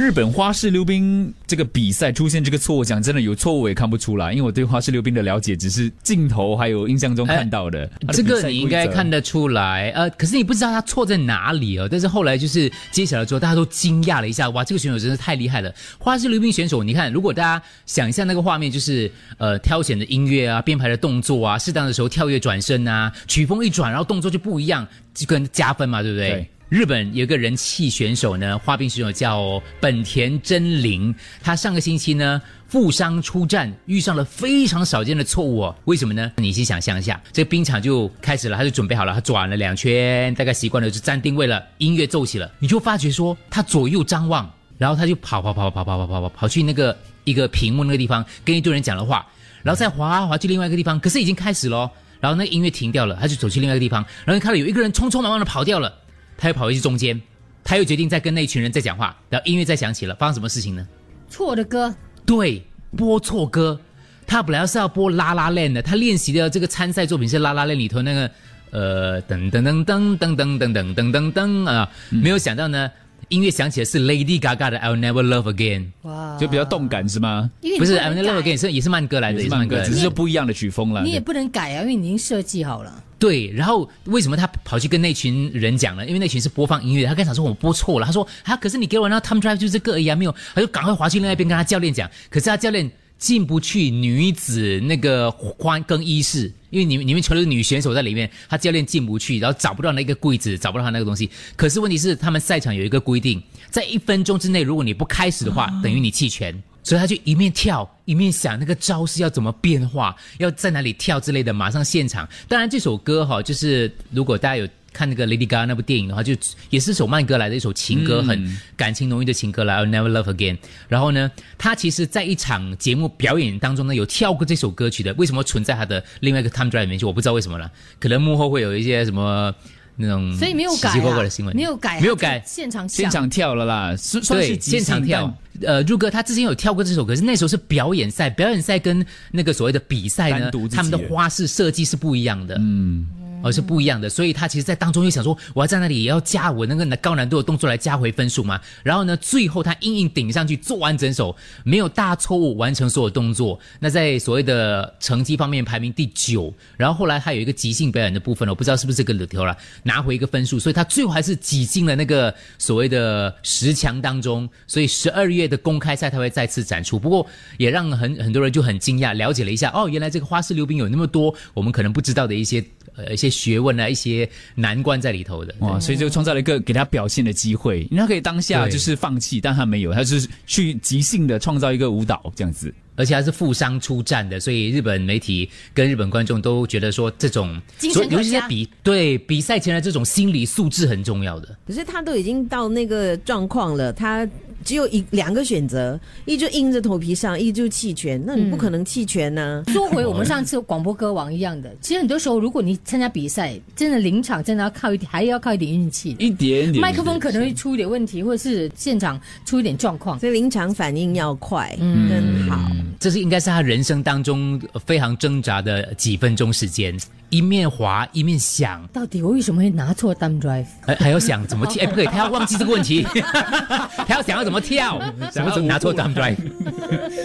[0.00, 7.86] 日本花式溜冰这个比赛出现这个错误，讲真的有错误我也看不出来，因为我对花式溜冰的了解只是镜头还有印象中看到的。
[8.08, 11.86] 这个你应该看得出来，呃，可是你不知道他错在哪里哦。
[11.90, 15.70] 但是后来就是揭晓了之后，大家都惊讶了一下，哇，这个选手真是太厉害了！
[15.98, 26.30] 花式溜冰选手，你看，如果大家想一下那个画面，就是呃挑选的音乐啊、编排的动作啊，适当的时候跳跃转身啊，曲风一转，然后动作就不一样，就跟加分嘛，对不对？
[26.30, 31.12] 对日本有个人气选手呢，滑冰选手叫本田真绫，
[31.42, 35.76] 他上个星期呢负伤出战，遇上了非常少见的错误哦。
[35.86, 36.30] 为什么呢？
[36.36, 49.26] 你先想象一下，这个冰场就开始了，他就准备好了，他转了两圈，大概习惯了就站定位了，音乐奏起了，你就发觉说他左右张望，然后他就跑跑跑跑跑跑跑跑跑去那个一个屏幕那个地方跟一堆人讲了话，
[49.64, 55.92] 然后再滑啊滑去另外一个地方，可是已经开始咯，然后那个音乐停掉了，他就走去另外一个地方，然后看到有一个人匆匆忙忙的跑掉了。
[56.40, 57.20] 他又跑回去中间，
[57.62, 60.88] 他又决定再跟那一群人再讲话，然后音乐再响起了，发生什么事情呢？
[61.28, 61.94] 错的歌，
[62.24, 62.62] 对，
[62.96, 63.78] 播错歌。
[64.26, 68.30] 他本来是要播《拉拉链》的，他练习的这个参赛作品是《拉拉链》里头那个
[68.70, 72.90] 呃噔噔噔噔噔噔噔噔噔噔噔啊，没有想到呢，
[73.28, 77.50] 音乐响起的是 Lady Gaga 的《I'll Never Love Again》，哇，就比较动感是吗？
[77.60, 81.02] 因为不是《能 I'll Never 改 Again》是也是慢歌来的，也是慢歌，只是就不一样的曲风了。
[81.02, 83.04] 你也不能改啊，因为你已经设计好了。
[83.20, 86.06] 对，然后为什么他跑去跟那群人讲呢？
[86.06, 101.28] 因为那群是播放音乐的，他刚想说我播错了，他说啊，可是你给我那 Time Drive 就这个而已啊，没有，他就赶快滑去另外一边跟他教练讲，可是他教练进不去女子那个欢更衣室，因为你们你们全都是女选手在里面，他教练进不去，然后找不到那个柜子，找不到他那个东西。
[101.56, 106.62] 可是问题是，他们赛场有一个规定，在一分钟之内，如果你不开始的话，等于你弃权。
[106.82, 112.28] 所以他就一面跳一面想那个招式要怎么变化，要在哪里跳之类的，马上现场。
[112.48, 116.34] 当然这首歌哈，就是如果大家有看那个 Lady Gaga 那部电影的话，就
[116.68, 120.58] 也是首慢歌来的一首情歌，很感情浓郁的情歌来，I'll Never Love Again。
[120.88, 125.14] 然后呢，他其实在一场节目表演当中呢，有跳过这首歌曲的。
[125.14, 127.06] 为什么存在他的另外一个 Time Drive 里面去？
[127.06, 129.54] 我不知道为什么了，可能幕后会有一些什么
[130.00, 135.32] 那种所以没有改、啊，奇奇怪怪的新闻，没有改，没有改，现场现场跳了啦，是算是对，现场跳。
[135.62, 142.56] 呃，入哥他之前有跳过这首歌，可是那时候是表演赛，表演赛跟那个所谓的比赛呢他们的花式设计是不一样的。
[142.58, 143.06] 嗯。
[143.42, 148.60] 而是不一样的，所以他其实，在当中又想说，我要在那里也要加我那个高难度的动作来加回分数嘛。
[148.82, 151.34] 然后呢，最后他硬硬顶上去，做完整首，
[151.64, 153.58] 没有大错误，完成所有动作。
[153.78, 156.52] 那在所谓的成绩方面排名第九。
[156.76, 164.48] 然后后来还有一个即兴表演的部分，我不知道是不是这个里头了，拿回一个分数，所以他最后还是挤进了那个所谓的十强当中。
[164.66, 167.26] 所以十二月的公开赛他会再次展出，不过
[167.58, 172.64] 也让很很多人就很惊讶，了解了一下，哦，原来这个花式溜冰有那么多我们可能不知道的一些
[173.06, 175.54] 呃一些学问啊，一些难关在里头的。
[175.60, 182.72] 哇，所以就创造了一个给他表现的机会，因为他可以当下就是放弃，但他没有，他就是去即兴的创造一个舞蹈这样子。
[182.96, 191.56] 而且他是负伤出战的，所以日本媒体跟日本观众都觉得说，这种精神可嘉尤其是在比对比赛前的这种心理素质很重要的。
[191.66, 194.28] 可是他都已经到那个状况了，他
[194.70, 198.22] 只有一两个选择，一就硬着头皮上，一就弃权。
[198.24, 206.14] 那你不可能弃权呢、说回我们上次广播歌王一样的，其实很多时候，如果你参加比赛，真的临场真的要靠一点，还要靠一点运气。
[206.20, 210.16] 一点点麦克风可能会出一点问题，或者是现场出一点状况。
[210.20, 212.70] 所以临场反应要快，更好。
[213.00, 216.94] 这是应该是他人生当中非常挣扎的几分钟时间，
[217.30, 220.66] 一面滑一面想，到底我为什么会拿错 thumb drive？
[220.82, 223.02] 还还要想怎么跳， 哎，不可以，他要忘记这个问题，
[224.06, 225.00] 他要想要怎么跳，
[225.32, 226.36] 什么时候拿错 thumb drive，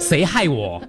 [0.00, 0.82] 谁害我？